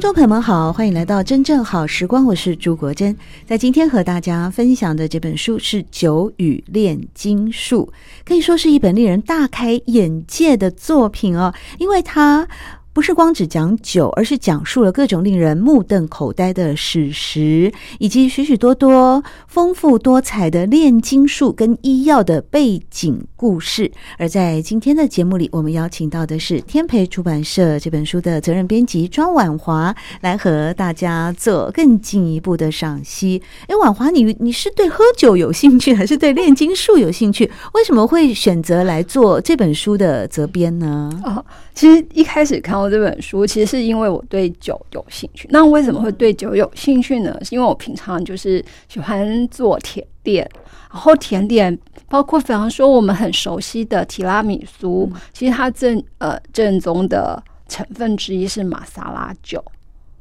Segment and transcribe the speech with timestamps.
[0.00, 3.14] 听众朋友们好，欢迎来到真正好时光，我是朱国珍。
[3.44, 7.92] 在今天和大家分享的这本书是《酒与炼金术》，
[8.26, 12.48] 可以说是一本令人大开眼界的作品哦，因为它。
[12.92, 23.90] 不是光只讲酒，而是讲述了各种令人目瞪口呆的史实，以及许许多多丰富多彩的炼金术跟医药的背景故事。
[24.18, 33.40] 而在今天的节目里，我们邀请到的是天培出版社这本书的责任编辑庄婉华，来和大家做更进一步的赏析。
[33.68, 37.48] 哎，婉华，你你是对喝酒有兴趣，还是对炼金术有兴趣？
[37.74, 41.08] 为什么会选择来做这本书的责编呢？
[41.24, 42.79] 哦，其实一开始看。
[42.88, 45.48] 这本书其实是因为我对酒有兴趣。
[45.50, 47.36] 那为什么会对酒有兴趣呢？
[47.42, 50.48] 是因为我平常就是喜欢做甜点，
[50.90, 51.76] 然后甜点
[52.08, 59.62] 包括比方说我们很熟悉的提拉米苏，其实它正呃正宗的成分之一是马萨拉酒。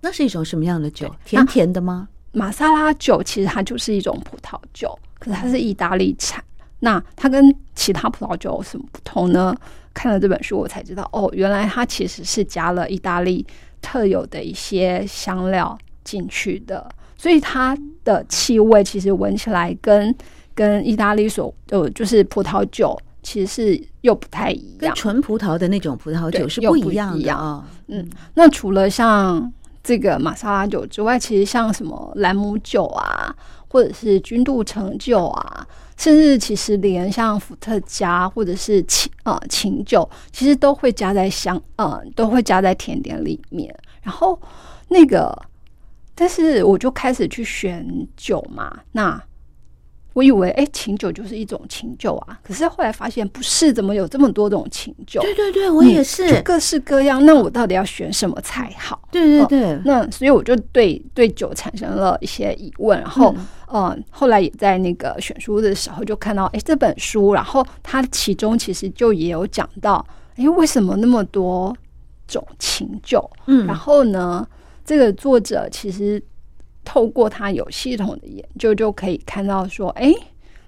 [0.02, 1.14] 那是一种什么样的酒？
[1.26, 2.08] 甜甜的吗？
[2.32, 6.44] 马萨拉酒其实它就是一种葡萄酒，可是它是意大利产。
[6.80, 9.56] 那它跟其他葡萄酒有什么不同呢？
[9.92, 13.46] 看了这本书，我才知道哦，原来它其实是加了意大利
[13.82, 16.88] 特有的一些香料进去的，
[17.18, 20.16] 所以它的气味其实闻起来跟
[20.54, 27.68] 跟意大利所呃就是葡萄酒其实是又不太一样，跟纯葡萄的那种葡萄酒是不一样的啊。
[27.88, 29.52] 嗯，那除了像
[29.84, 33.36] 这个玛莎拉酒之外，其实像什么兰姆酒啊，
[33.68, 35.68] 或者是君度橙酒啊。
[36.00, 43.78] 甚至其实连像伏特加或者是琴呃琴酒，其实都会加在香呃都会加在甜点里面。
[44.02, 44.40] 然后
[44.88, 45.38] 那个，
[46.16, 47.86] 但是我就开始去选
[48.18, 49.22] 酒嘛，那。
[50.20, 55.22] 我以为哎，琴酒就是一种琴酒啊，可是后来发现不是，怎么有这么多种琴酒？
[55.22, 57.26] 对对对，我也是，嗯、各式各样。
[57.26, 59.02] 那我到底要选什么才好？
[59.14, 63.00] 对对对，哦、那所以我就对对酒产生了一些疑问。
[63.00, 63.34] 然后
[63.72, 70.06] 嗯、呃，后来也在那个选书的时候就看到哎这本书，然后它其中其实就也有讲到，
[70.36, 71.74] 哎为什么那么多
[72.28, 73.30] 种琴酒？
[73.48, 74.46] 嗯，然后呢，
[74.84, 76.22] 这个作者其实。
[76.84, 80.14] 透过他有系统的研究，就可以看到说，哎，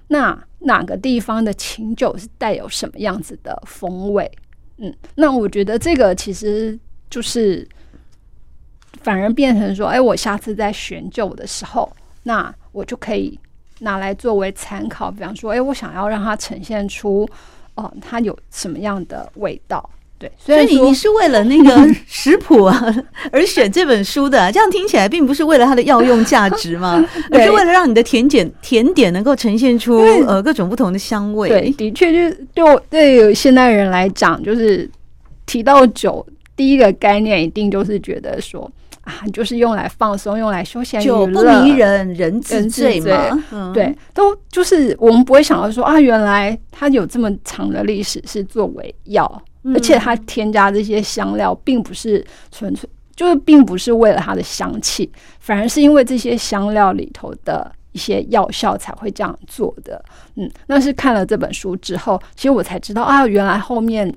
[0.08, 4.32] 那哪个地方的琴酒是带有什么样子的风味？
[4.78, 6.78] 嗯，那我觉得这个其实
[7.10, 7.68] 就是
[9.02, 11.92] 反而变成说，哎，我下次在选酒的时候，
[12.24, 13.40] 那我就可以
[13.80, 15.10] 拿来作为参考。
[15.10, 17.28] 比方说，哎，我想要让它呈现出，
[17.76, 19.90] 哦、它有什么样的味道。
[20.22, 22.96] 对，所以你你是为了那个 食谱啊
[23.32, 27.04] 而选这本书的，啊，这样听起来并不是为了它的药用价值嘛？
[27.34, 31.50] 而是为了让你的甜点甜点能够呈现出呃各种不同的香味。
[31.50, 32.48] 对，的确，就是
[32.92, 34.88] 对对现代人来讲，就是
[35.48, 36.24] 提到酒，
[36.56, 38.72] 第一个概念一定就是觉得说
[39.02, 43.44] 啊，就是用来放松、用来休闲，酒不迷人，人自醉嘛。
[43.52, 49.42] 嗯、对，都就是我们不会想到说啊，原来它有这么长的历史是作为药。
[49.66, 60.04] 而且它添加这些香料，并不是纯粹，就是并不是为了它的香气，反而是因为这些香料里头的一些药效才会这样做的。
[60.36, 64.12] 嗯，那是看了这本书之后，其实我才知道啊，原来后面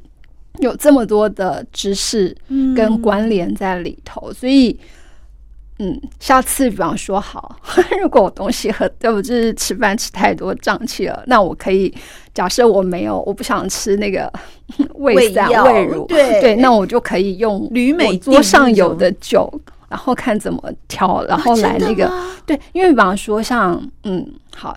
[0.61, 2.37] 有这么多的知识
[2.75, 4.79] 跟关联在里头，所以。
[5.81, 7.57] 嗯，下次比方说好，
[8.01, 11.93] 如果我东西喝，对不就是吃饭吃太多胀气了，那我可以
[12.33, 14.33] 假设我没有，我不想吃那个
[14.95, 19.53] 胃散胃乳，对对，那我就可以用旅美桌上有的酒，
[19.89, 22.09] 然后看怎么调，然后来那个
[22.47, 24.25] 对，因为比方说像嗯
[24.55, 24.77] 好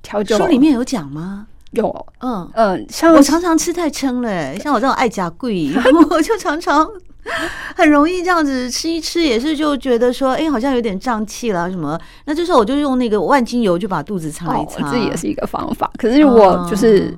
[0.00, 1.48] 调酒，书里面有讲吗？
[1.72, 5.70] 有，嗯嗯，像我常常吃太撑了，像我这种爱甲贵，
[6.10, 6.88] 我就常常。
[7.76, 11.98] 很容易这样子吃一吃，也是就觉得说，哎、欸，好像有点胀气了什么。
[12.24, 14.90] 那这时候我就用那个万金油，就把肚子擦一擦。
[14.90, 15.90] 这、哦、也是一个方法。
[15.96, 17.14] 可是如果就是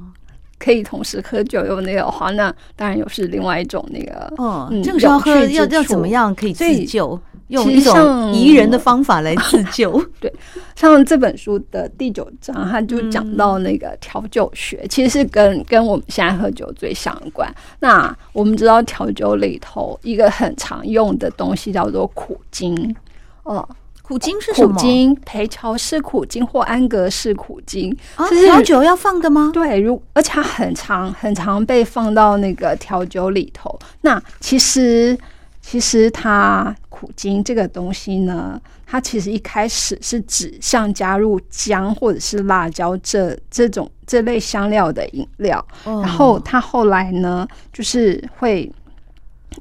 [0.59, 4.33] 可以同时喝酒用那个的话，那当然又是另外一种那个。
[4.37, 7.19] 哦，嗯、这个时候喝要要怎么样可以自救？
[7.53, 10.03] 用一种宜人的方法来自救。
[10.19, 10.33] 对，
[10.75, 17.53] 像这本书的第九章，他就讲到那个调酒学，嗯、其实是跟跟我们现在喝酒最相关。
[17.81, 22.97] 那我们知道调酒里头一个很常用的东西叫做苦精，
[23.45, 23.69] 哦。
[24.05, 24.73] 苦精是什么？
[24.73, 28.29] 苦精，培乔式苦精或安格式苦精啊？
[28.29, 29.51] 调酒要放的吗？
[29.55, 33.79] 对，如而且它很常很常被放到那个调酒里头。
[34.01, 35.17] 那其实
[35.63, 48.73] 其实它苦精这个东西呢，它其实一开始是指像加入姜或者是辣椒这这种这类香料的饮料，哦，然后它后来呢，就是会。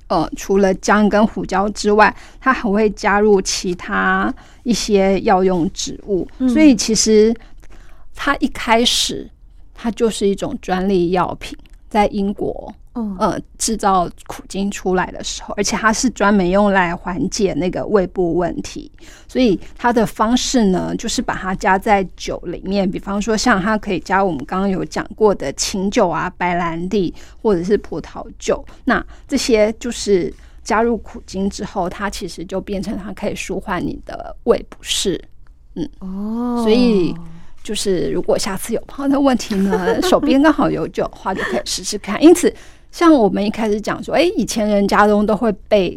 [0.07, 4.33] 呃，除了姜跟胡椒之外，它还会加入其他
[4.63, 7.35] 一些药用植物，嗯、所以其实
[8.15, 9.29] 它一开始
[9.73, 11.57] 它就是一种专利药品，
[11.91, 12.73] 在英国。
[12.93, 18.91] 嗯、呃，制造苦精出来的时候，而且它是专门用来缓解那个胃部问题，
[19.29, 35.17] 所以它的方式呢，就是把它加在酒里面，比方说像它可以加我们刚刚有讲过的琴酒啊、白兰地或者是葡萄酒，那这些就是加入苦精之后，它其实就变成它可以舒缓你的胃不适，
[35.75, 37.15] 嗯，哦，所以。
[37.63, 42.21] 就是如果下次有胖的问题呢， 手边刚好有酒的话，就可以试试看。
[42.21, 42.51] 因此，
[42.91, 45.95] 像我们一开始讲说，哎、欸，以前人家中都会备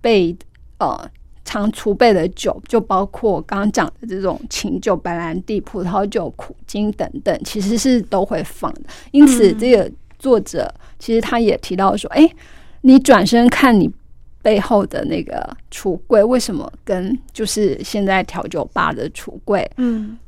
[0.00, 0.36] 备
[0.78, 1.08] 呃
[1.44, 8.80] 常储备的酒，就包括刚刚讲的这种琴酒、白兰地、葡萄酒、苦精等等，其实是都会放的。
[9.12, 12.36] 因此，这个作者其实他也提到说，哎、欸，
[12.80, 13.88] 你转身看你
[14.42, 20.18] 背后的那个橱柜，为什么跟就是现在调酒吧的橱柜，嗯。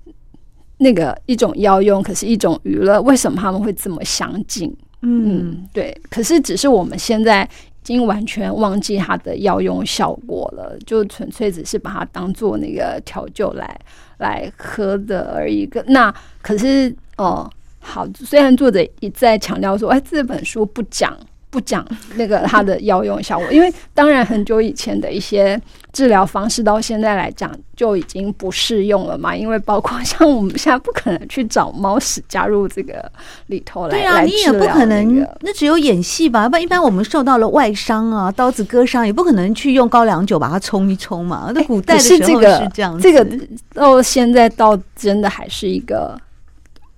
[0.78, 4.68] 那个一种药用，可是一种娱乐，为什么他们会这么相近？
[5.02, 5.96] 嗯，嗯，对。
[6.10, 7.48] 可是只是我们现在已
[7.82, 13.80] 经完全忘记它的药用效果了，就纯粹只是把它当做那个调酒来
[14.18, 15.68] 来喝的而已。
[15.86, 16.12] 那
[16.42, 17.48] 可是哦，
[17.80, 21.16] 好，虽然作者一再强调说，哎，这本书不讲。
[21.56, 21.82] 不讲
[22.16, 25.58] 那个它的药用效果，因为当然很久以前的一些
[25.90, 29.34] 治疗方式到现在来讲就已经不适用了嘛。
[29.34, 33.10] 因为包括像我们现在不可能去找猫屎加入这个
[33.46, 36.46] 里头来，对啊，你也不可能，那只有演戏吧？
[36.46, 41.50] 不然一般我们受到了外伤啊，刀子割伤，也不可能去用高粱酒把它冲一冲嘛。
[41.54, 43.26] 那古代的时候是这样子，这个
[43.72, 46.20] 到现在到真的还是一个。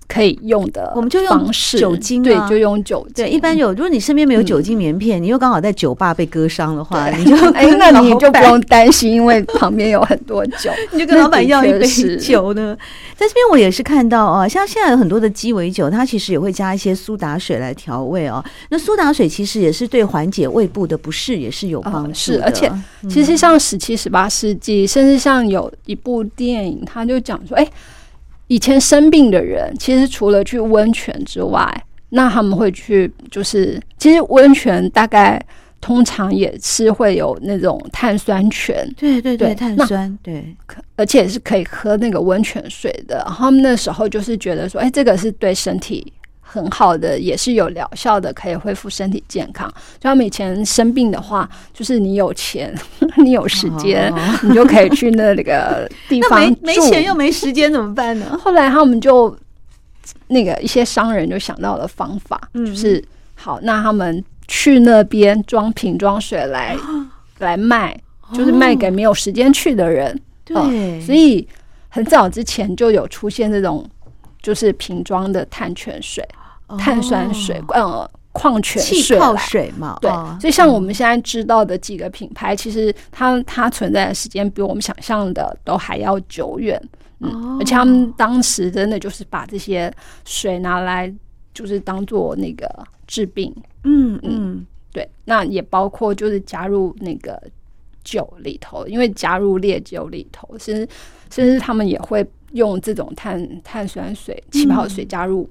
[0.08, 3.26] 可以用的，我们就用酒精，对，就用酒精。
[3.26, 12.74] 对，一般有，如果你身边没有酒精棉片，你又刚好在酒吧被割伤的话，你就哎，那你就不用担心，因为旁边有很多酒， 你就跟老板要一杯酒呢。
[13.14, 18.42] 在这边我也是看到啊，像现在有很多的鸡尾酒，它其实也会加一些苏打水来调味哦。
[18.70, 22.72] 那苏打水其实也是对缓解胃部的不适也是有帮助的，而且
[23.10, 27.68] 其实像十七、十八世纪，甚至像有一部电影，他就讲说，哎。
[28.48, 35.40] 以前生病的人，其实除了去温泉之外，那他们会去，就是其实温泉大概
[35.80, 40.56] 通常也是会有那种碳酸泉，对对对，对碳酸对，
[40.96, 43.18] 而且是可以喝那个温泉水的。
[43.18, 46.12] 然后他们那时候就是觉得说，哎，这个是对身体。
[46.50, 49.68] 很好的，也是有疗效的，可以恢复身体健康。
[49.98, 52.74] 就他们以前生病的话，就是你有钱，
[53.22, 56.60] 你有时间，哦、你就可以去那个地方住。
[56.62, 58.40] 没没钱又没时间怎么办呢？
[58.42, 59.36] 后来他们就
[60.28, 67.06] 那个一些商人就想到了方法，嗯、就是好，那他们去那边装瓶装水来、哦、
[67.40, 67.94] 来卖，
[68.32, 70.18] 就是卖给没有时间去的人。
[70.46, 70.64] 对、哦，
[71.04, 71.46] 所以
[71.90, 73.86] 很早之前就有出现这种。
[74.42, 76.26] 就是瓶装的碳泉水、
[76.78, 79.98] 碳酸水、呃矿泉水、气泡水嘛。
[80.00, 86.80] 对，所以像我们现在知道的几个品牌，其实它它存在的时间比我们想象的都还要久远。
[87.20, 89.92] 嗯，而且他们当时真的就是把这些
[90.24, 91.12] 水拿来，
[91.52, 92.68] 就是当做那个
[93.08, 93.52] 治病。
[93.82, 95.08] 嗯嗯，对。
[95.24, 97.42] 那也包括就是加入那个
[98.04, 100.86] 酒里头，因为加入烈酒里头，其实
[101.28, 102.24] 甚至他们也会。
[102.52, 105.48] 用这种碳碳酸水、气泡水加入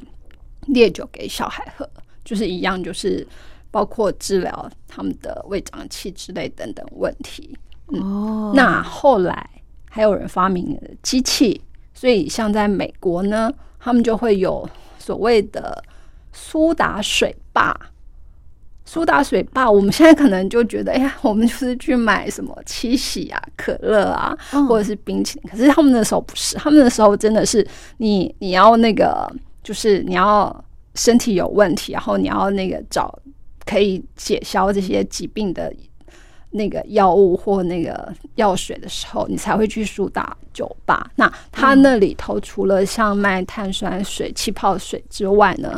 [0.67, 3.25] 烈酒给小孩喝，嗯、就是一样，就是
[3.69, 7.55] 包括治疗他们的胃胀气之类等等问题。
[7.93, 9.49] 嗯、哦，那后来
[9.89, 11.61] 还有人发明了机器，
[11.93, 15.83] 所以像在美国呢，他们就会有所谓的
[16.33, 17.75] 苏打水坝。
[18.87, 24.35] 苏打水吧，我们现在可能就觉得，哎呀，我们就是去买什么七喜啊、可乐啊，
[24.69, 25.51] 或者是冰淇淋。
[25.51, 27.67] 可是他们那时候不是，他们那时候真的是
[27.97, 29.29] 你，你要那个，
[29.61, 30.63] 就是你要
[30.95, 33.13] 身体有问题，然后你要那个找
[33.65, 35.71] 可以解消这些疾病的
[36.51, 41.11] 那个药物或那个药水的时候，你才会去苏打酒吧。
[41.17, 45.77] 那它那里头除了像卖碳酸水、气泡水之外呢，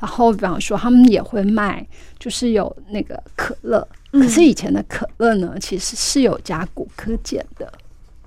[0.00, 1.86] 然后比方说他们也会卖，
[2.18, 3.86] 就是有那个可乐。
[4.10, 7.72] 可是以前的可乐呢，其实是有加骨科碱的。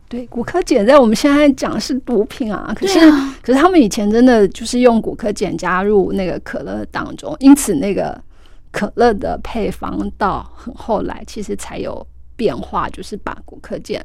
[0.07, 2.73] 对，骨科碱在我们现在讲是毒品啊。
[2.73, 2.99] 可是，
[3.41, 8.21] 可是他们以前真的就是用骨科碱加入那个可乐当中，因此那个。
[8.71, 12.03] 可乐的配方到很后来，其实才有
[12.35, 14.03] 变化，就是把骨科碱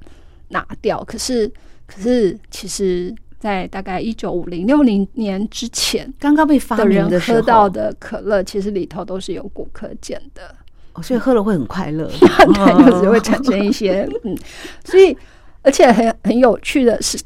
[0.48, 1.02] 拿掉。
[1.04, 1.50] 可是，
[1.86, 10.54] 可是，其实，在大概一九五零六零年之前，刚刚被发明的人，喝到的可乐其实里头都是有骨科碱的，
[10.94, 14.36] 哦，所以喝了会很快乐， 对，就是会产生一些嗯，
[14.84, 15.16] 所以
[15.62, 17.18] 而且很很有趣的是，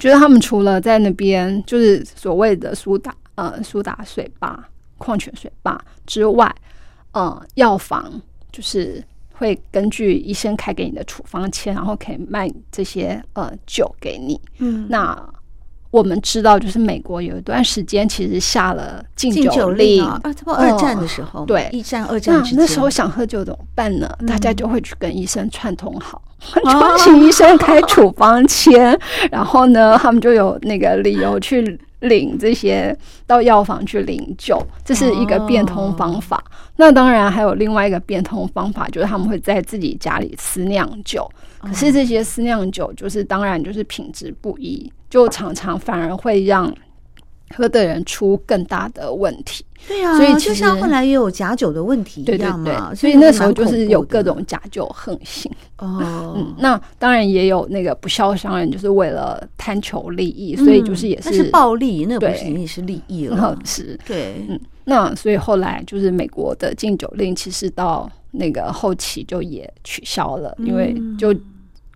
[0.00, 4.68] 觉得他们除了在那边就是所谓的苏打呃苏打水吧、
[4.98, 6.54] 矿泉水吧之外。
[7.12, 8.20] 呃，药房
[8.52, 14.38] 就是会根据医生开给你的处方签，然后可以卖这些呃酒给你。
[14.58, 15.16] 嗯，那
[15.96, 24.06] 我们知道，就是美国有一段时间其实下了禁酒令啊，这不二战的时候，嗯、对，一战、二战之间，那时候想喝酒怎么办呢？
[24.18, 26.20] 嗯、大家就会去跟医生串通好，
[26.54, 28.98] 就请医生开处方签，哦、
[29.30, 31.80] 然后呢，他们就有那个理由去。
[32.00, 36.36] 领这些到药房去领酒，这是一个变通方法。
[36.36, 36.62] Oh.
[36.76, 41.28] 那当然还有另外一个变通方法，就是他们会在自己家里私酿酒。
[41.58, 46.70] 可是这些私酿酒，就是当然就是品质不一，就常常反而会让。
[47.54, 56.34] 喝的人出更大的问题，对啊，所以就像后来也有假酒的问题一样嘛，对对对，所以那时候就是有各种假酒横行哦。
[56.36, 71.32] 嗯，那当然也有那个不肖商人，就是为了贪求利益，所以就是也是暴利，那不仅仅是利益了，是，对，嗯，那所以后来就是美国的禁酒令，其实到那个后期就也取消了，因为就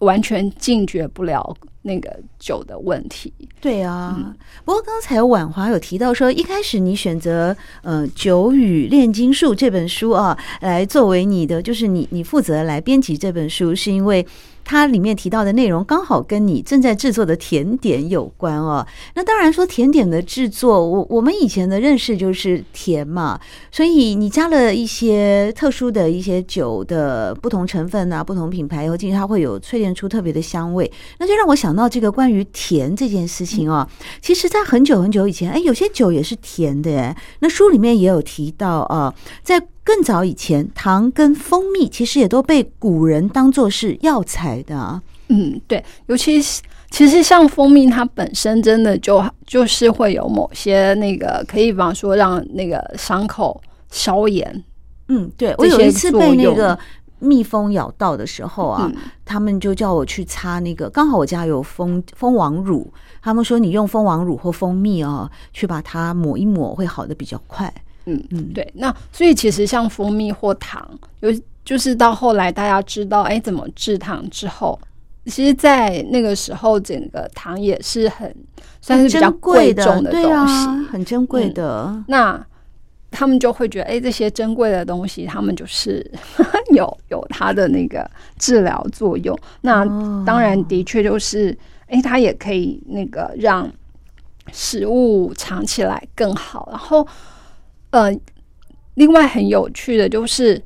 [0.01, 1.57] 完全禁绝不了。
[1.83, 4.15] 那个酒的问题，对啊。
[4.19, 14.27] 嗯、不过刚才婉华有提到说，一开始你选择呃《酒与炼金术》这本书啊，来作为你的，就是你你负责来编辑这本书，是因为。
[14.71, 18.87] 它里面提到的内容刚好跟你正在制作的甜点有关哦。
[19.17, 23.41] 那当然说甜点的制作，我我们以前的认识就是甜嘛，
[23.73, 30.89] 所以你加了一些特殊的一些酒的不同成分啊，不同品牌以后进去，它会有淬炼出特别的香味。
[31.19, 33.85] 那就让我想到这个关于甜这件事情哦。
[34.23, 37.17] 其实，在很久很久以前，哎，有些酒也是甜的哎。
[37.41, 39.13] 那书里面也有提到啊，
[39.43, 39.61] 在。
[39.83, 45.03] 更早以前，糖跟蜂蜜其实也都被古人当做是药材的啊。
[45.29, 46.61] 嗯，对，尤其是
[46.91, 53.61] 其实像蜂蜜，它本身真的就就是会有某些那个可以，比方说让那个伤口
[53.91, 54.65] 消炎。
[55.09, 56.79] 嗯，对，我有一次被那个
[57.19, 67.73] 蜜蜂咬到的时候啊，嗯、他们就叫我去擦那个，刚好我家有蜂蜂王乳，他们说你用蜂王乳或蜂蜜啊，去把它抹一抹，会好的比较快。
[68.15, 70.89] 嗯嗯，对，那所以其实像蜂蜜或糖，
[71.21, 71.31] 有
[71.65, 74.79] 就是到后来大家知道哎怎么制糖之后，
[75.27, 78.35] 其实，在那个时候，整个糖也是很
[78.81, 81.85] 算是比较贵重的东西，啊，很珍贵的。
[81.89, 82.47] 嗯，那
[83.11, 86.05] 他们就会觉得，哎，这些珍贵的东西，他们就是
[86.73, 89.39] 有有它的那个治疗作用。
[89.61, 89.85] 那
[90.25, 91.57] 当然，的确就是，
[91.89, 93.71] 哎，它也可以那个让
[94.51, 97.07] 食物尝起来更好，然后。
[97.91, 98.11] 呃，
[98.95, 100.63] 另外很有趣的就是，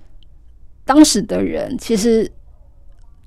[0.85, 2.31] 当时的人其实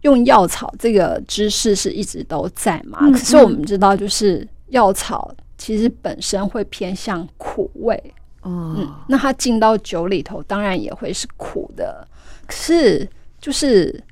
[0.01, 3.00] 用药草这个知识是一直都在嘛。
[3.01, 7.96] 嗯嗯，可是我们知道，就是药草其实本身会偏向苦味，
[8.44, 12.08] 哦、嗯，那它进到酒里头，当然也会是苦的。
[12.46, 14.04] 可是，就是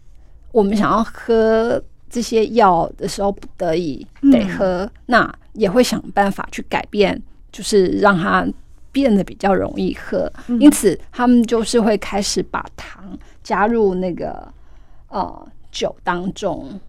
[0.51, 8.47] 我们想要喝这些药的时候，不得已得喝，嗯、那也会想办法去改变，就是让它。
[8.95, 13.03] 变得比较容易喝，因此他们就是会开始把糖
[13.43, 14.47] 加入那个
[15.09, 16.79] 呃酒当中，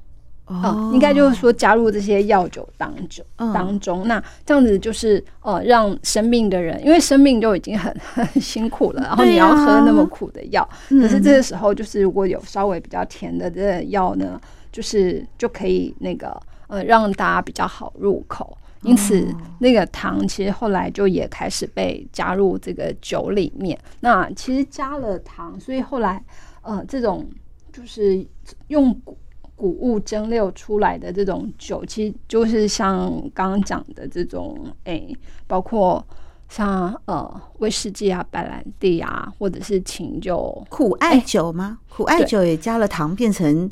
[0.47, 4.05] 哦、呃，应该就是说加入这些药酒当酒当中。
[4.05, 18.57] 嗯、那这样子就是呃让生病的人，因为生病就已经很 很辛苦了，然后你要喝那么苦的药，啊、可是这个时候就是如果有稍微比较甜的这个药呢，就是就可以那个呃让大家比较好入口。
[18.87, 23.79] 因此，那个糖其实后来就也开始被加入这个酒里面。
[24.01, 26.23] 那其实加了糖，所以后来
[26.63, 27.29] 呃，这种
[27.73, 28.25] 就是
[28.69, 29.19] 用谷
[29.55, 35.07] 谷物蒸馏出来的这种酒，其实就是像刚刚讲的这种，哎，
[35.47, 36.07] 包括
[36.49, 41.79] 像呃威士忌啊、白兰地啊，或者是琴酒、苦艾酒吗？
[41.89, 43.69] 苦艾酒也加了糖变成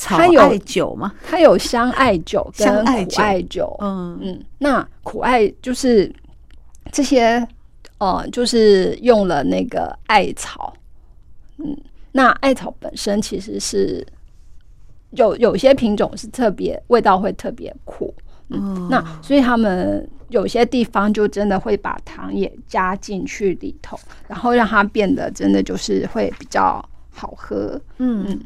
[0.00, 1.12] 草艾酒吗？
[1.22, 3.76] 它有香艾酒跟苦艾酒。
[3.80, 6.10] 嗯嗯，那苦艾就是
[6.90, 7.46] 这些
[7.98, 10.72] 呃，就是用了那个艾草。
[11.58, 11.76] 嗯，
[12.12, 14.04] 那艾草本身其实是
[15.10, 18.12] 有有些品种是特别味道会特别苦。
[18.48, 27.78] 嗯，那所以他们有些地方就真的会把糖也加进去里头，然后让它变得真的就是会比较好喝。
[27.98, 28.40] 嗯嗯，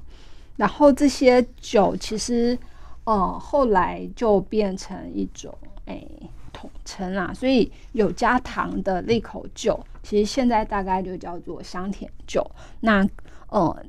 [0.57, 2.59] 然后这些酒其实，
[3.05, 5.53] 呃，后来就变成一种
[5.87, 6.07] 诶
[6.53, 7.33] 统称啦。
[7.35, 12.45] 所以有加糖的利口酒，其实现在大概就叫做香甜酒。
[12.81, 13.07] 那
[13.49, 13.85] 呃，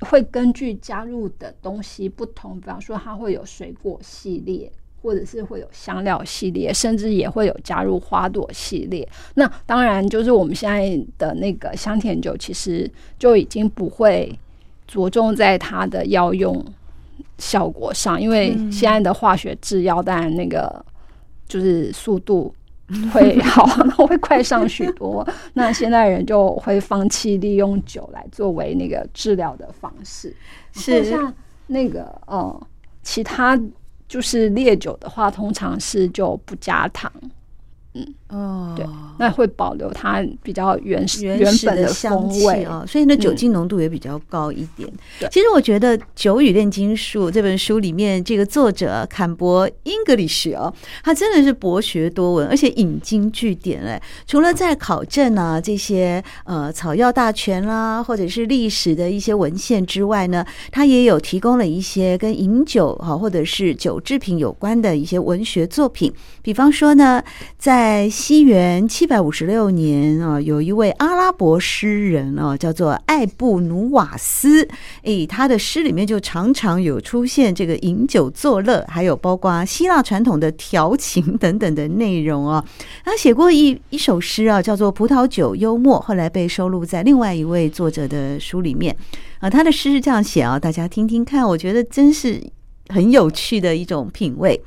[0.00, 4.70] 会根据加入的东西不同，比方说它会有水果系列。
[5.00, 9.08] 或者是会有香料系列，甚至也会有加入花朵系列。
[9.36, 14.36] 那当然，就是我们现在的那个香甜酒，其实就已经不会
[14.88, 16.64] 着重在它的药用
[17.38, 20.84] 效果上，因为现在的化学制药，当然那个
[21.46, 22.52] 就是速度
[23.12, 23.64] 会好，
[24.04, 25.24] 会快上许多。
[25.52, 30.34] 那现代人就会放弃利用酒来作为那个治疗的方式，
[30.72, 31.32] 是像
[31.68, 32.66] 那个呃
[33.04, 33.56] 其他。
[34.08, 37.12] 就是烈酒的话，通常是就不加糖。
[37.98, 38.14] 嗯。
[38.28, 38.84] 哦，对，
[39.18, 44.86] 那会保留它比较原始原本的香味啊，所以呢酒精浓度也比较高一点。
[45.18, 50.70] 对，其实我觉得《酒与炼金术》这本书里面，这个作者坎伯英格里什哦，
[51.02, 53.98] 他真的是博学多闻，而且引经据典哎。
[54.26, 67.22] 除了在考证啊这些呃草药大全啦，或者是历史的一些文献之外呢，他也有提供了一些跟饮酒哈或者是酒制品有关的一些文学作品，比方说呢，
[67.56, 74.68] 在在西元七百五十六年啊，有一位阿拉伯诗人啊，叫做艾布努瓦斯。
[75.04, 82.62] 诶，他的诗里面就常常有出现这个饮酒作乐，还有包括希腊传统的调情等等的内容啊。
[83.06, 88.94] 他写过一一首诗啊，叫做《葡萄酒幽默》，后来被收录在另外一位作者的书里面
[89.38, 89.48] 啊。
[89.48, 92.38] 他的诗是这样写啊，大家听听看，我觉得真是
[92.90, 94.60] 很有趣的一种品味。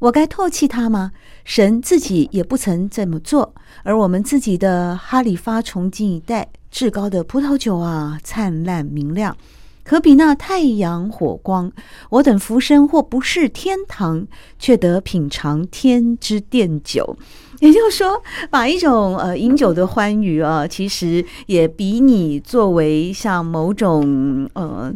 [0.00, 1.12] 我该唾弃他吗？
[1.44, 3.54] 神自己也不曾这么做。
[3.82, 9.36] 而我们自己的哈里发从今以待，至高的葡萄酒啊，灿烂明亮，
[9.84, 11.70] 可比那太阳火光。
[12.08, 14.26] 我等浮生或不是天堂，
[14.58, 17.18] 却得品尝天之奠酒。
[17.60, 24.90] 也就是说，把一种呃饮酒的欢愉啊，其实也比拟作为像某种呃。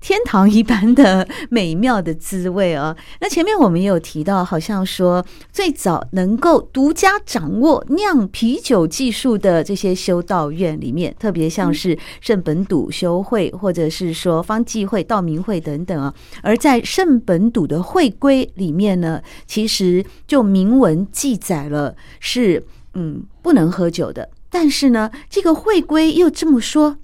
[0.00, 2.96] 天堂一般的美妙的滋味哦！
[3.20, 16.14] 那前面我们也有提到，好像说最早能够独家掌握酿啤酒技术的这些修道院里面，特别像是圣本笃修会，或者是说方济会、道明会等等啊。
[16.42, 24.30] 而在圣本笃的会规里面呢，其实就明文记载了是嗯不能喝酒的。
[24.48, 26.98] 但是呢，这个会规又这么说，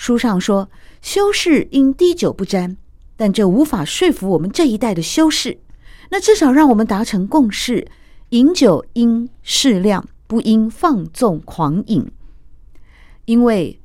[0.00, 0.70] 书上说。
[1.02, 2.76] 修士应滴酒不沾，
[3.16, 5.58] 但这无法说服我们这一代的修士。
[6.10, 7.86] 那至少让我们达成共识：
[8.30, 12.10] 饮酒应适量，不应放纵狂饮。
[13.24, 13.80] 因为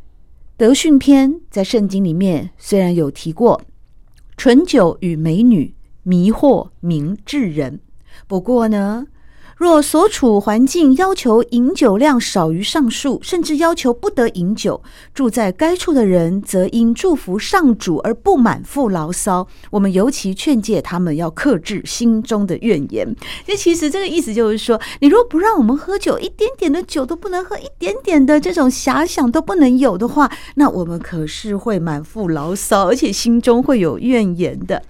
[0.57, 3.61] 德训篇在圣经里面虽然有提过
[4.37, 5.73] 醇酒与美女
[6.03, 7.79] 迷惑明智人，
[8.27, 9.07] 不过呢。
[9.55, 19.47] 若所处环境要求饮酒量少于上述，甚至要求不得饮酒，住在该处的人则因祝福上主而不满腹牢骚。
[19.71, 23.15] 我们尤其劝诫他们要克制心中的怨言。
[23.47, 34.83] 这其实这个意思就是说，你如果不让我们喝酒，一点点的酒都不能喝，一点点的这种遐想都不能有的话，那我们可是会满腹牢骚，而且心中会有怨言的。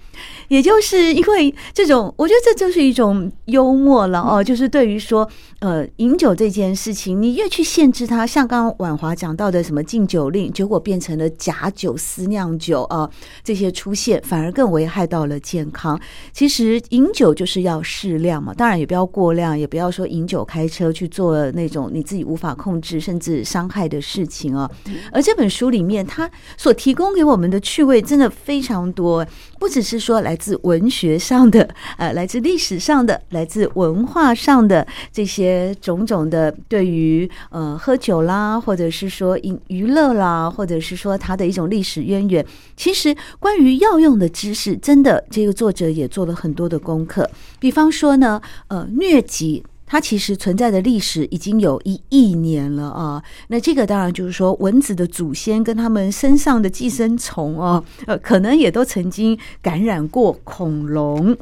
[0.48, 4.42] 也就是因为这种，我觉得这就是一种幽默了哦。
[4.42, 5.28] 就是对于说，
[5.58, 13.10] 呃，饮酒这件事情，你越去限制它，像刚刚婉华讲到的什么禁酒令，结果变成了假酒、私酿酒啊，
[13.42, 16.00] 这些出现，反而更危害到了健康。
[16.32, 24.70] 其实饮酒就是要适量嘛，当然也不要过量，也不要说饮酒开车去做那种你自己无法控制甚至伤害的事情啊。
[25.10, 29.26] 而这本书里面，它所提供给我们的趣味真的非常多，
[29.58, 30.35] 不只是说来。
[30.36, 31.68] 自文学上的，
[31.98, 42.44] 呃，来自历史上的，来自文化上的这些种种的，对于呃喝酒啦，或者是说娱娱乐啦，或者是说它的一种历史渊源，
[42.76, 47.28] 其实关于药用的知识，真的这个作者也做了很多的功课。
[47.58, 53.22] 比方说呢，呃，疟疾它其实存在的历史已经有一亿年了啊。
[53.48, 61.36] 那这个当然就是说，蚊子的祖先跟他们身上的寄生虫哦，呃，可能也都曾经感染过恐龙。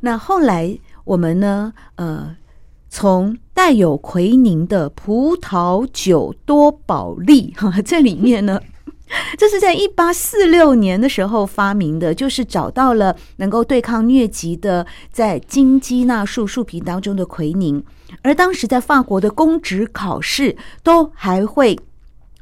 [0.00, 2.34] 那后来我们呢，呃，
[2.88, 8.60] 从带有奎宁的葡萄酒多宝莉哈，这里面呢。
[9.36, 17.84] 这是在一八四六年的时候发明的，就是找到了能够对抗疟疾的在金鸡纳树树皮当中的奎宁，
[18.22, 21.78] 而当时在法国的公职考试都还会，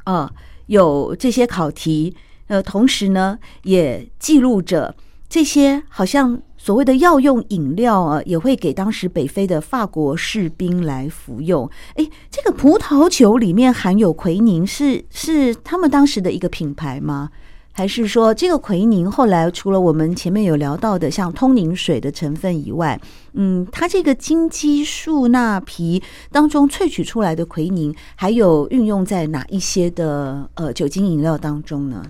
[0.05, 0.31] 呃，
[0.67, 2.15] 有这些考题，
[2.49, 4.95] 呃，同时呢也记录着
[5.29, 6.43] 这些好像。
[6.59, 11.71] 所谓的药用饮料啊，也会给当时北非的法国士兵来服用。
[11.95, 17.31] 哎，这个葡萄酒里面含有奎宁，是是他们当时的一个品牌吗？
[17.71, 23.01] 还是说这个奎宁后来除了我们前面有聊到的像通宁水的成分以外，
[23.35, 32.05] 嗯，它这个金鸡树纳皮当中萃取出来的奎宁，还有运用在哪一些的呃酒精饮料当中呢？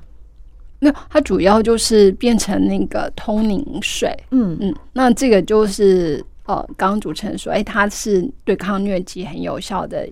[0.80, 4.16] 没有，它主要就是变成那个通宁水。
[4.30, 10.08] 嗯嗯，那这个就是呃，刚刚主持人说，哎，它是对抗疟疾很有效的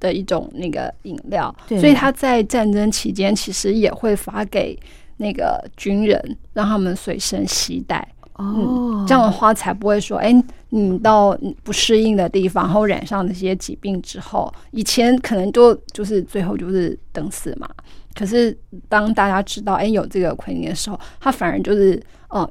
[0.00, 1.54] 的一种那个饮料。
[1.68, 4.78] 对，所以它在战争期间其实也会发给
[5.18, 8.06] 那个军人，让他们随身携带。
[8.34, 10.34] 哦、嗯，这样的话才不会说，哎，
[10.70, 17.68] 你到不适应的地方，然后染上那些疾病之后，以前可能就就是最后就是等死嘛。
[18.14, 18.56] 可是，
[18.88, 22.48] 当大家知道哎有这个奎宁的时候，他反而就是呃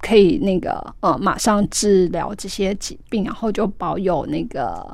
[0.00, 4.86] 可以那个呃马上治疗这些疾病，然后就保有那个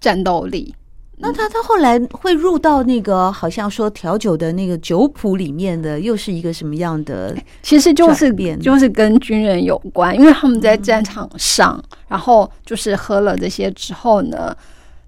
[0.00, 0.74] 战斗力。
[1.18, 7.36] 那他他后来会入到那个好像说调酒的那个酒谱里面的，又是一个什么样的？
[7.62, 14.56] 其实就是就是跟军人有关，因为他们在战场上，嗯、然后就是喝了这些之后呢。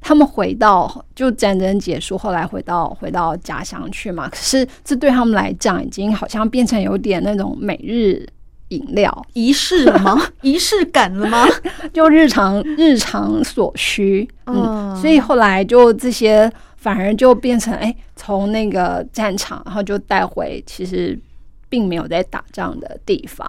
[0.06, 4.28] 他们回到就战争结束，后来回到回到家乡去嘛。
[4.28, 8.24] 可是这对他们来讲，已经好像变成有点那种每日
[8.68, 10.16] 饮料仪式了吗？
[10.42, 11.44] 仪式感了吗？
[11.92, 14.28] 就日常日常所需。
[14.44, 21.18] 嗯，所以后来就这些反而就变成哎，从那个战场，然后就带回其实
[21.68, 23.44] 并没有在打仗的地方。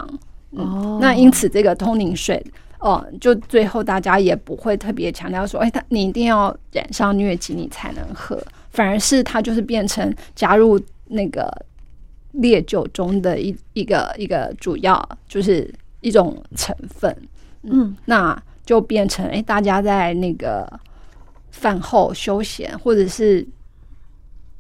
[0.54, 2.44] 嗯、哦，那因此这个通灵水。
[2.80, 11.52] 哦，就最后大家也不会特别强调说，哎，他你一定要染上疟疾你才能喝，反而是它就是变成加入那个
[12.34, 17.16] 烈酒中的一一个一个主要就是一种成分，
[17.64, 20.72] 嗯，那就变成哎，大家在那个
[21.50, 23.46] 饭后休闲，或者是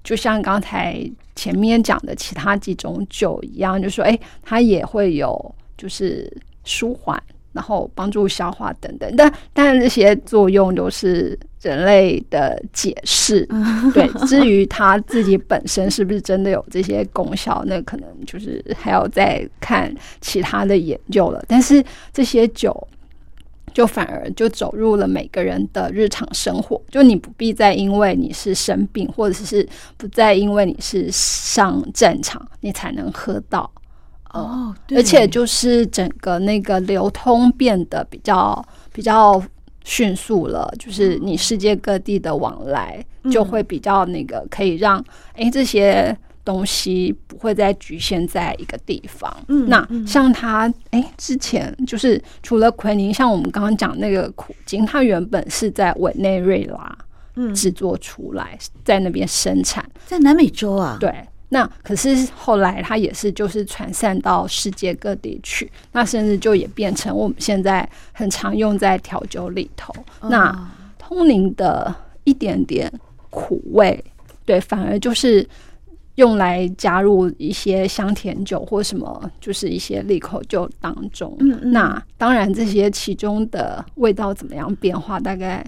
[0.04, 1.00] 就像刚才
[1.36, 7.22] 前面讲的其他几种酒一样，就说哎，它也会有就是舒缓。
[7.58, 13.44] 然后帮助消化等等，但但是这些作用都是人类的解释。
[13.96, 19.92] 对，至于它自己本身是不是真的有这些功效，那可能就是还要再看
[20.22, 21.44] 其他的研究了。
[21.48, 22.88] 但是这些酒
[23.74, 29.68] 就反而就走入了每个人的日常生活，就你不必再因为你是生病，或者是
[29.98, 33.68] 不再因为你是上战场，你才能喝到。
[34.38, 39.42] 哦，而且就是整个那个流通变得比较比较
[39.84, 45.00] 迅速了，就是你世界各地的往来就会比较那个，可以让
[45.34, 49.36] 哎、嗯、这些东西不会再局限在一个地方。
[49.48, 56.98] 嗯，那像他哎之前就是除了奎宁，像我们刚刚讲那个苦精，它原本是在委内瑞拉
[57.36, 57.54] 嗯。
[57.54, 61.14] 制作出来，在那边生产，在南美洲啊，对。
[61.50, 69.94] 那可是后来，它也是就是传散到世界各地去，那甚至就也变成我们现在很常用在调酒里头。
[70.20, 71.94] 哦、那通灵的
[72.26, 72.92] 一点点
[73.30, 74.04] 苦味，
[74.46, 75.48] 对，反而就是
[76.16, 81.34] 用来加入一些香甜酒或什么，就是一些利口酒当中。
[81.40, 85.66] 嗯嗯，那当然，这些其中的味道怎么样变化，大概。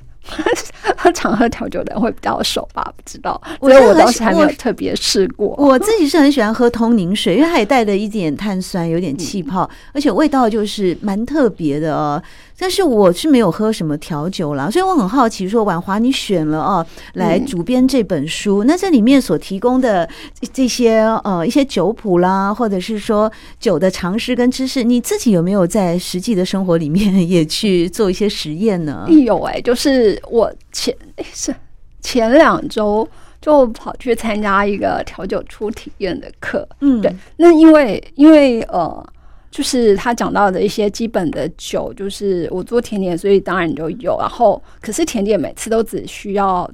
[1.13, 5.55] 常喝调酒的人会比较熟吧，不知道，所以我倒是还没有特别试过。
[5.57, 12.21] 我，我自己是很喜欢喝通宁水，因为它也带了一点碳酸，有点气泡，嗯、而且味道就是蛮特别的哦。
[12.59, 20.07] 但是我是没有喝什么调酒啦，所以我很好奇，说婉华你选了哦来主编这本书，嗯、那这里面所提供的
[20.51, 29.05] 这些呃一些酒谱啦，或者是说酒的常识跟知识，你自己有没有在实际的生活里面也去做一些实验呢？
[29.07, 30.93] 有 哎、欸，就是我前
[31.33, 31.55] 是
[32.01, 33.07] 前两周
[33.41, 39.07] 就跑去参加一个调酒初体验的课，嗯，对，那因为因为呃。
[39.51, 44.17] 就是他讲到的一些基本的酒，就是我做甜点，所以当然就有。
[44.19, 46.69] 然后，可是甜点每次都只需要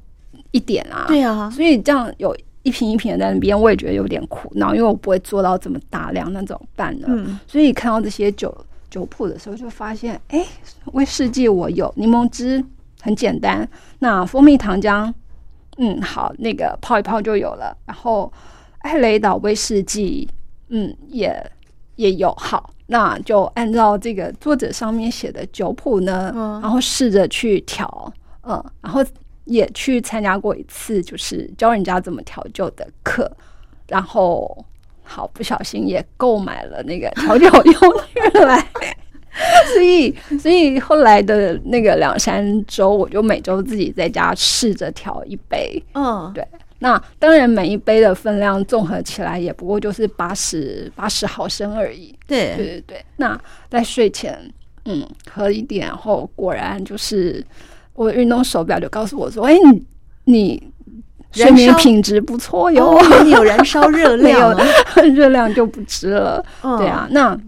[0.50, 7.06] 一点啊，对啊，所以这样有一瓶一瓶的在那边，我也觉得有点苦恼，因为我不会做到这么大量，那怎么办呢？
[7.08, 8.54] 嗯，所以看到这些酒
[8.90, 10.44] 酒谱的时候，就发现，哎，
[10.92, 12.62] 威士忌我有，柠檬汁
[13.00, 13.68] 很简单，
[14.00, 15.12] 那蜂蜜糖浆，
[15.78, 17.76] 嗯，好，那个泡一泡就有了。
[17.86, 18.30] 然后
[18.78, 20.28] 艾雷岛威士忌，
[20.68, 21.32] 嗯，也
[21.96, 29.04] 也有，好，那就按照这个作者上面写的酒谱呢，嗯，然后试着去调，嗯，然后
[29.44, 33.30] 也去参加过一次，就是教人家怎么调酒的课，
[33.88, 34.64] 然后
[35.02, 37.74] 好不小心也购买了那个调酒用
[38.14, 38.66] 具来。
[39.74, 45.82] 所以，所以后来的那个两三周，我就每周自己在家试着调一杯。
[45.92, 46.42] 嗯，对。
[46.78, 52.14] 那当然，每一杯的分量综合起来也不过就是八十八十毫升而已。
[52.26, 53.04] 对，对对对。
[53.16, 54.38] 那在睡前，
[54.84, 57.44] 嗯，喝一点，然后果然就是
[57.94, 59.60] 我的运动手表就告诉我说：“哎、欸，
[60.24, 60.62] 你
[61.32, 64.56] 你睡眠品质不错哟，哦、你有燃烧热量
[65.14, 66.44] 热量就不值了。
[66.62, 67.38] 嗯”对啊，那。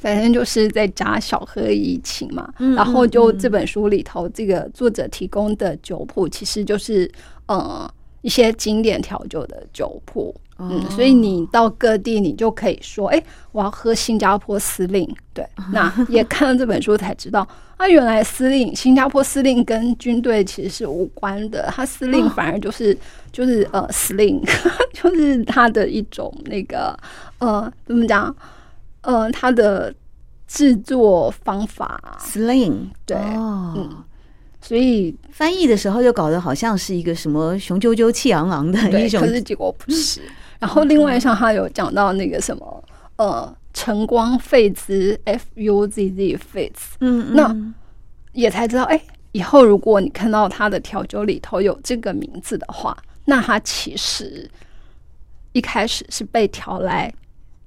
[0.00, 7.08] 反正就是在家小喝怡情嘛，嗯、然后就这本书里头，这个作者提供的酒谱，其实就是
[7.46, 7.88] 呃
[8.22, 22.96] 一些经典调酒的酒谱，哦、嗯，所以你到各地，你就可以说，哎，我要喝新加坡司令，对，那也看了这本书才知道， 啊，原来司令新加坡司令跟军队其实是无关的，他司令反而就是、哦、
[23.30, 24.42] 就是呃司令，
[24.94, 26.98] 就是他的一种那个
[27.38, 28.34] 呃怎么讲？
[29.04, 29.92] 呃，他的
[30.46, 34.04] 制作方法，Sling，对，哦、嗯，
[34.62, 40.20] 所以翻译的时候就搞得好像是一个什么雄赳赳、气昂昂的一种，可是结果不是。
[40.20, 42.84] 嗯、然后另外像他有讲到那个什么，
[43.16, 47.54] 呃，晨光费兹 F U Z Z Fitz，嗯，嗯，那
[48.32, 48.98] 也才知道，哎，
[49.32, 54.48] 以后如果你看到他的调酒里头有这个名字的话，那他其实
[55.52, 57.12] 一开始是被调来。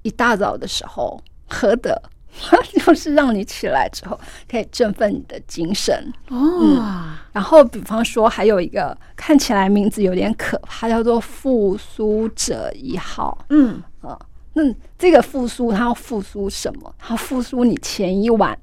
[0.02, 2.00] 一大早的时候喝的，
[2.84, 4.18] 就是让你起来之后
[4.48, 7.14] 可以振奋你的精神哦、嗯。
[7.32, 13.36] 然后，比方说还有一个看起来名字有点可怕，叫做复苏者一号。
[13.50, 14.18] 嗯啊，
[14.54, 14.62] 那
[14.98, 16.94] 这个复苏，它要复苏什么？
[16.98, 18.58] 它复苏你前一晚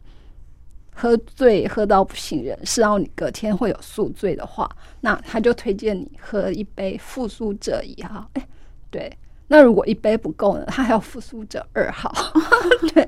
[0.96, 4.70] 喝醉喝到不省人事，然后你隔天会有宿醉的话，
[5.02, 8.30] 那他就推荐你喝一杯复苏者一号。
[8.34, 8.48] 哎，
[8.90, 9.12] 对。
[9.54, 10.64] 那如果一杯不够呢？
[10.66, 12.12] 他还要复苏者二号，
[12.92, 13.06] 对，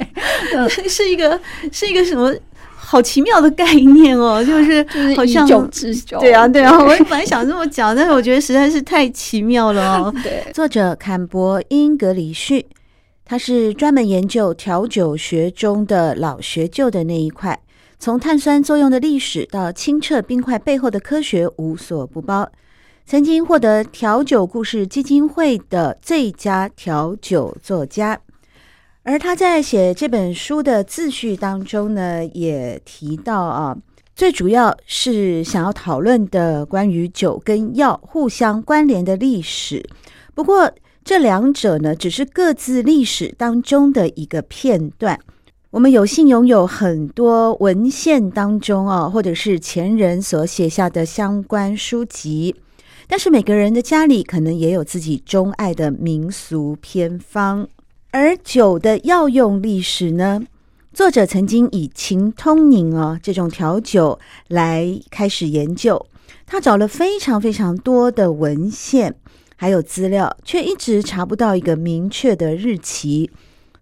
[0.54, 2.32] 嗯，是一个是一个什么
[2.76, 10.14] 好奇妙的概念哦，就是就是好像酒之酒，对啊对啊，我本来想这么讲，但是我觉得实在是太奇妙了哦。
[10.22, 12.68] 对，作者坎伯英格里旭，
[13.26, 17.60] 他是专门研究调酒学中的老学究的那一块，
[17.98, 22.48] 从碳酸作用的历史到清澈冰块背后的科学，无所不包。
[23.08, 28.20] 曾经获得调酒故事基金会的最佳调酒作家，
[29.04, 33.78] 而他在写这本书的自序当中呢，也提到啊，
[34.16, 39.88] 最主要是想要讨论的关于酒跟药互相关联的历史。
[40.34, 40.72] 不过
[41.04, 45.20] 这两者呢，只是各自历史当中的一个片段。
[45.70, 52.56] 我们有幸拥有很多文献当中啊，或者是前人所写下的相关书籍。
[53.08, 57.68] 但是每个人的家里可能也有自己钟爱的民俗偏方，
[58.12, 60.42] 而酒的药用历史呢？
[60.94, 66.06] 作者曾经以琴通宁哦这种调酒来开始研究，
[66.46, 69.14] 他找了非常非常多的文献
[69.56, 73.30] 还有资料，却一直查不到一个明确的日期。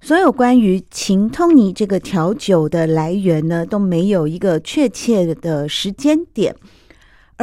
[0.02, 6.54] 所有关于琴通宁这个调酒的来源呢，都没有一个确切的时间点。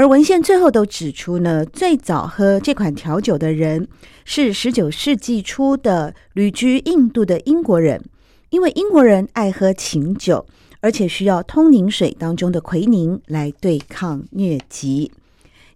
[0.00, 3.86] 而文献最后都指出呢，最早喝这款调酒的人
[4.24, 8.02] 是十九世纪初的旅居印度的英国人，
[8.48, 10.46] 因为英国人爱喝琴酒，
[10.80, 15.12] 而且需要通宁水当中的奎宁来对抗疟疾。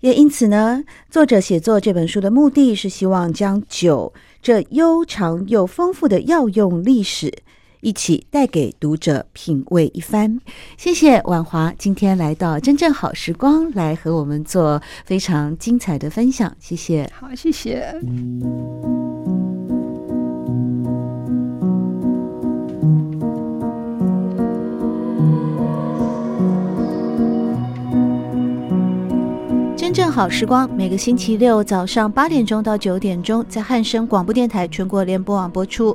[0.00, 7.30] 也因此呢，作者写作这本书的目的是希望将酒这悠长又丰富的药用历史。
[7.84, 10.40] 一起带给读者品味一番。
[10.78, 16.56] 谢谢婉华今天来到真正好时光，来和我们做非常精彩的分享。
[16.58, 17.94] 谢谢，好，谢谢。
[29.76, 35.94] 真正好时光，每个星期六早上八点钟到九点钟，在汉声广播电台全国联播网播出。